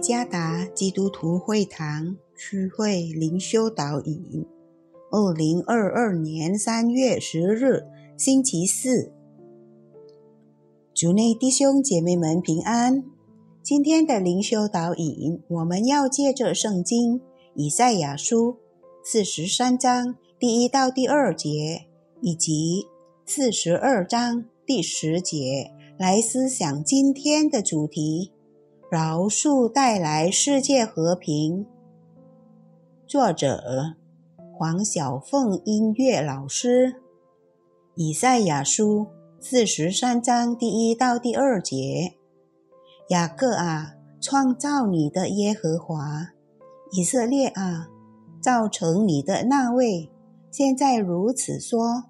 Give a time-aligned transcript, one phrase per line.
[0.00, 4.46] 加达基督徒会堂区会灵修导引，
[5.10, 7.84] 二零二二年三月十日，
[8.16, 9.12] 星期四。
[10.94, 13.04] 主内弟兄姐妹们平安。
[13.62, 17.20] 今天的灵修导引，我们要借着圣经
[17.54, 18.56] 以赛亚书
[19.04, 21.86] 四十三章第一到第二节，
[22.22, 22.86] 以及
[23.26, 28.32] 四十二章第十节来思想今天的主题。
[28.90, 31.64] 饶恕带来世界和平。
[33.06, 33.94] 作者
[34.52, 36.96] 黄小凤音乐老师。
[37.94, 39.06] 以赛亚书
[39.38, 42.14] 四十三章第一到第二节：
[43.10, 46.32] 雅各啊，创造你的耶和华；
[46.90, 47.90] 以色列啊，
[48.40, 50.10] 造成你的那位，
[50.50, 52.06] 现在如此说：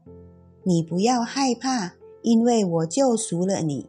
[0.65, 3.87] 你不要害怕，因为我救赎了你。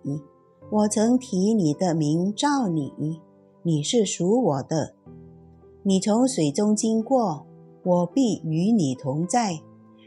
[0.71, 3.19] 我曾提你的名召你，
[3.61, 4.95] 你是属我的。
[5.83, 7.45] 你从水中经过，
[7.83, 9.61] 我必与你同在；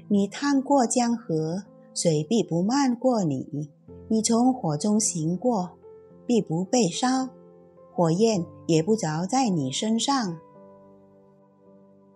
[0.08, 3.68] 你趟过江河，水必不漫过你；
[4.08, 5.72] 你从火中行过，
[6.24, 7.28] 必不被烧，
[7.92, 10.38] 火焰也不着在你身上。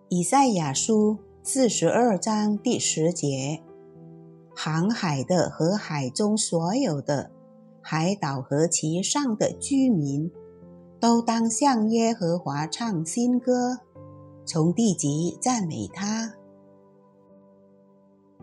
[0.07, 3.61] 以赛亚书四十二章第十节：
[4.55, 7.29] 航海的和海中所有的。
[7.91, 10.29] 海岛和其上的居民，
[10.99, 13.79] 都当向耶和华唱新歌，
[14.45, 16.35] 从地极赞美他。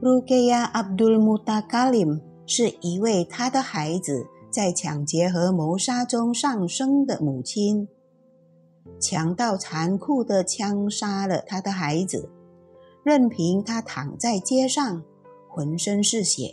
[0.00, 7.86] 鲁盖亚·阿卜杜穆达卡林是一位他的孩子在抢劫和谋杀中丧生的母亲。
[8.98, 12.28] 强盗残酷地枪杀了他的孩子，
[13.05, 15.05] 任凭他躺在街上，
[15.48, 16.52] 浑身是血。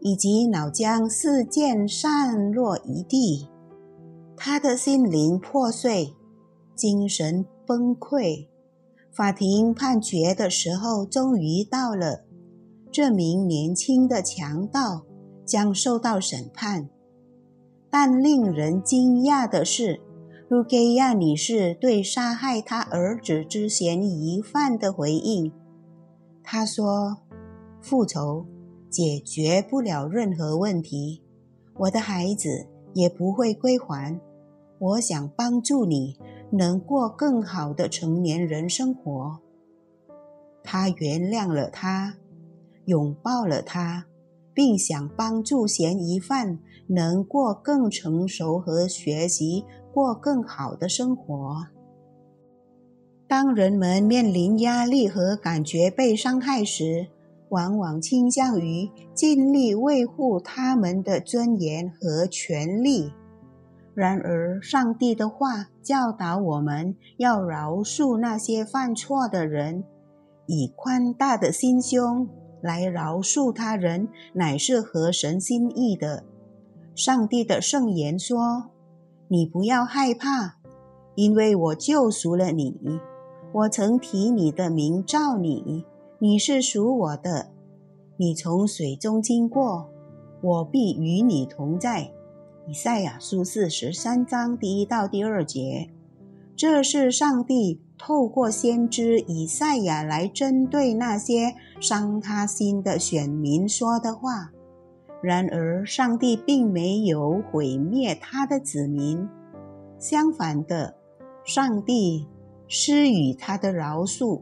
[0.00, 3.48] 以及脑浆四溅散落一地，
[4.36, 6.14] 他的心灵破碎，
[6.74, 8.46] 精神崩溃。
[9.10, 12.24] 法庭判决的时候终于到了，
[12.92, 15.06] 这名年轻的强盗
[15.44, 16.90] 将受到审判。
[17.88, 20.00] 但令人惊讶的是，
[20.48, 25.50] 卢盖亚女士对杀害他儿子之嫌疑犯的回应，
[26.42, 27.16] 她说
[27.80, 28.44] ：“复仇。”
[28.96, 31.22] 解决不了任何问题，
[31.80, 34.18] 我的孩子也不会归还。
[34.78, 36.16] 我想帮助你
[36.50, 39.38] 能过更好的成年人生活。
[40.62, 42.14] 他原谅了他，
[42.86, 44.06] 拥抱了他，
[44.54, 51.66] 并想帮助嫌疑犯能过更成熟和学习过更好的生活。
[53.28, 57.08] 当人们面临压力和感觉被伤害时，
[57.50, 63.12] 往往倾向于尽力维护他们的尊严和权利。
[63.94, 69.84] 然而，上帝的话教导我们要饶恕那些犯错的人，
[70.46, 72.28] 以宽大的心胸
[72.60, 76.24] 来饶恕他人，乃是合神心意的。
[76.94, 78.70] 上帝的圣言说
[79.28, 80.56] ：“你不要害怕，
[81.14, 83.00] 因为我救赎了你。
[83.52, 85.86] 我曾提你的名召你。”
[86.18, 87.50] 你是属我的，
[88.16, 89.90] 你从水中经过，
[90.40, 92.10] 我必与你同在。
[92.66, 95.90] 以赛亚书四十三章第一到第二节，
[96.56, 104.52] 这是上帝透过先知以赛亚来针对那些伤他心的选民说的话。
[105.20, 109.28] 然而，上帝并没有毁灭他的子民，
[109.98, 110.94] 相反的，
[111.44, 112.26] 上帝
[112.66, 114.40] 施予他的饶恕。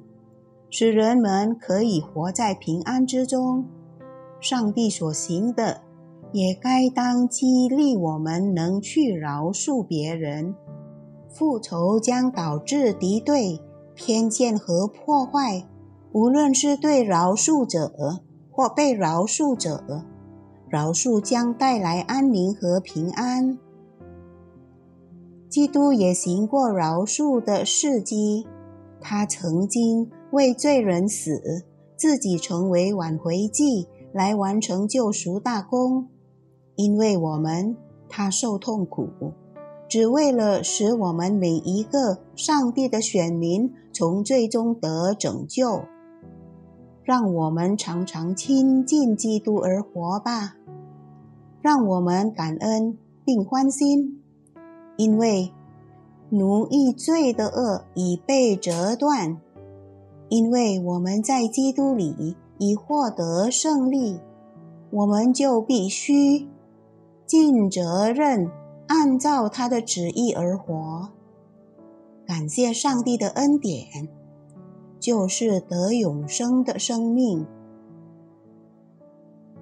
[0.77, 3.65] 使人们可以活在平安之中，
[4.41, 5.83] 上帝所行的，
[6.33, 10.53] 也该当激励我们能去饶恕别人。
[11.29, 13.61] 复仇将导致敌对、
[13.95, 15.65] 偏见和破坏，
[16.11, 17.93] 无论是对饶恕者
[18.51, 20.05] 或被饶恕者，
[20.69, 23.57] 饶恕将带来安宁和平安。
[25.49, 28.49] 基督也行过饶恕的事迹，
[29.01, 30.11] 他曾经。
[30.35, 31.65] 为罪人死，
[31.97, 36.09] 自己成为挽回祭，来完成救赎大功。
[36.75, 37.77] 因为我们，
[38.09, 39.09] 他受痛苦，
[39.89, 45.85] 只为了使我们每一个上帝的选民从最终得拯救。
[47.05, 50.57] 让我们常常亲近基督而活吧。
[51.63, 54.21] 让我们感恩并欢心，
[54.97, 55.53] 因为
[56.31, 59.41] 奴役罪的恶已被折断。
[60.35, 64.19] 因为我们在基督里已获得胜利，
[64.91, 66.49] 我们就必须
[67.25, 68.51] 尽责任，
[68.89, 71.11] 按照他的旨意而活。
[72.27, 74.09] 感谢上帝的恩典，
[74.99, 77.47] 就是得永生的生命。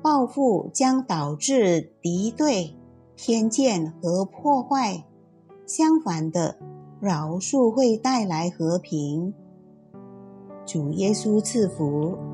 [0.01, 2.75] 报复将导致敌对、
[3.15, 5.05] 偏见和破坏，
[5.67, 6.57] 相反的，
[6.99, 9.35] 饶恕会带来和平。
[10.65, 12.32] 主耶稣赐福。